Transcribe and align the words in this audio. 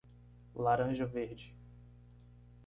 Laranja 0.55 1.05
verde. 1.13 1.53